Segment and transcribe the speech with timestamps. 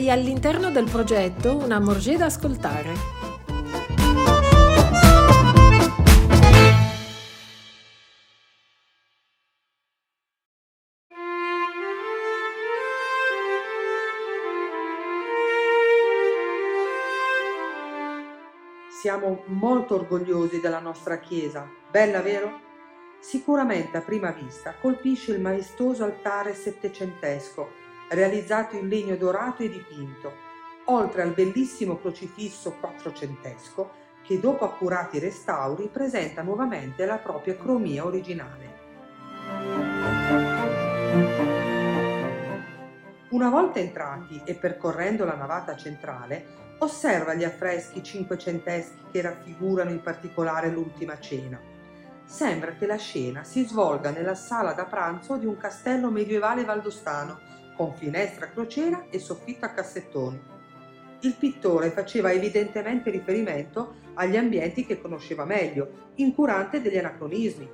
[0.00, 2.94] Sei all'interno del progetto Una Morgée da ascoltare.
[19.02, 22.58] Siamo molto orgogliosi della nostra chiesa, bella vero?
[23.20, 27.79] Sicuramente a prima vista colpisce il maestoso altare settecentesco,
[28.10, 30.32] realizzato in legno dorato e dipinto,
[30.86, 38.78] oltre al bellissimo crocifisso quattrocentesco che dopo accurati restauri presenta nuovamente la propria cromia originale.
[43.30, 50.02] Una volta entrati e percorrendo la navata centrale, osserva gli affreschi cinquecenteschi che raffigurano in
[50.02, 51.70] particolare l'ultima cena
[52.30, 57.40] sembra che la scena si svolga nella sala da pranzo di un castello medievale valdostano,
[57.80, 60.38] con finestra a crociera e soffitto a cassettoni.
[61.20, 67.70] Il pittore faceva evidentemente riferimento agli ambienti che conosceva meglio, incurante degli anacronismi.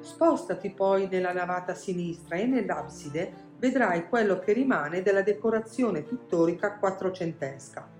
[0.00, 7.99] Spostati poi nella navata sinistra e nell'abside vedrai quello che rimane della decorazione pittorica quattrocentesca.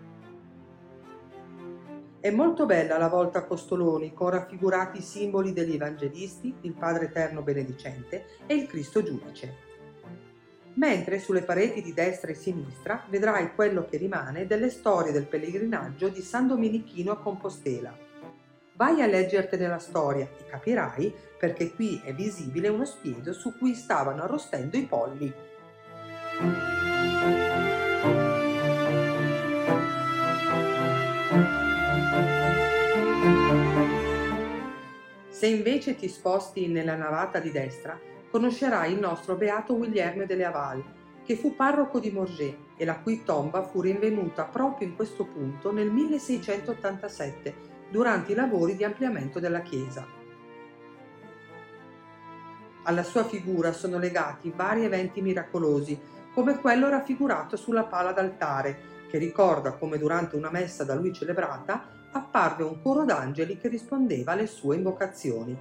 [2.21, 7.07] È molto bella la volta a costoloni con raffigurati i simboli degli evangelisti, il Padre
[7.07, 9.69] Eterno Benedicente e il Cristo Giudice.
[10.75, 16.11] Mentre sulle pareti di destra e sinistra vedrai quello che rimane delle storie del pellegrinaggio
[16.11, 17.97] di San Domenichino a Compostela.
[18.75, 23.73] Vai a leggertene la storia e capirai perché qui è visibile uno spiedo su cui
[23.73, 25.33] stavano arrostendo i polli.
[35.41, 37.99] Se invece ti sposti nella navata di destra,
[38.31, 40.85] conoscerai il nostro beato Guglielmo delle Aval,
[41.25, 45.73] che fu parroco di Morgé e la cui tomba fu rinvenuta proprio in questo punto
[45.73, 47.55] nel 1687,
[47.91, 50.07] durante i lavori di ampliamento della chiesa.
[52.83, 55.99] Alla sua figura sono legati vari eventi miracolosi
[56.35, 61.85] come quello raffigurato sulla pala d'altare, che ricorda come durante una messa da lui celebrata
[62.13, 65.59] apparve un coro d'angeli che rispondeva alle sue invocazioni.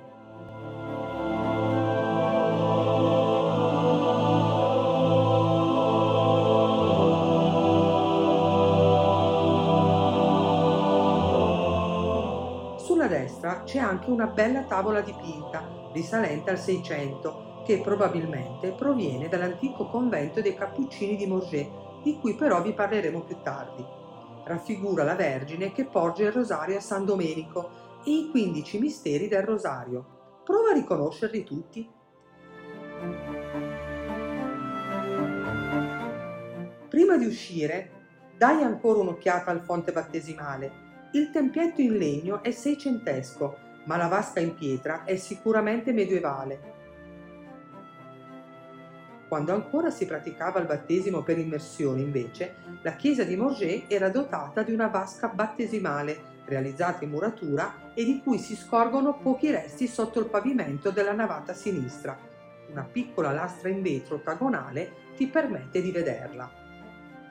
[12.78, 19.88] Sulla destra c'è anche una bella tavola dipinta, risalente al 600, che probabilmente proviene dall'antico
[19.90, 23.86] convento dei Cappuccini di Morgé, di cui però vi parleremo più tardi.
[24.46, 29.44] Raffigura la Vergine che porge il rosario a San Domenico e i 15 misteri del
[29.44, 30.42] rosario.
[30.44, 31.88] Prova a riconoscerli tutti.
[36.90, 37.92] Prima di uscire,
[38.38, 40.88] dai ancora un'occhiata al fonte battesimale.
[41.12, 43.56] Il tempietto in legno è seicentesco,
[43.86, 46.79] ma la vasca in pietra è sicuramente medievale.
[49.30, 54.64] Quando ancora si praticava il battesimo per immersione, invece, la chiesa di Morgé era dotata
[54.64, 60.20] di una vasca battesimale realizzata in muratura e di cui si scorgono pochi resti sotto
[60.20, 62.18] il pavimento della navata sinistra.
[62.72, 66.50] Una piccola lastra in vetro ottagonale ti permette di vederla.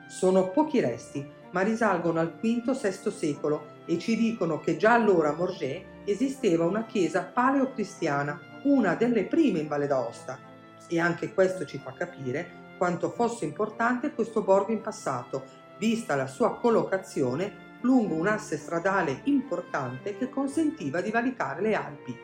[0.07, 5.35] Sono pochi resti, ma risalgono al V-VI secolo e ci dicono che già allora a
[5.35, 10.47] Morgé esisteva una chiesa paleocristiana, una delle prime in Valle d'Aosta
[10.89, 15.43] e anche questo ci fa capire quanto fosse importante questo borgo in passato,
[15.77, 22.17] vista la sua collocazione lungo un asse stradale importante che consentiva di valicare le Alpi.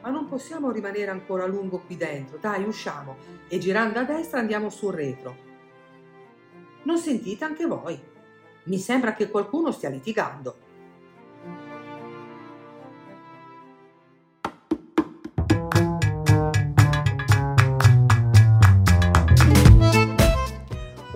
[0.00, 3.16] Ma non possiamo rimanere ancora a lungo qui dentro, dai usciamo
[3.48, 5.46] e girando a destra andiamo sul retro.
[6.84, 7.98] Non sentite anche voi?
[8.64, 10.66] Mi sembra che qualcuno stia litigando.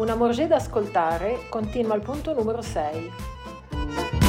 [0.03, 4.22] Una Morgée da ascoltare continua al punto numero 6.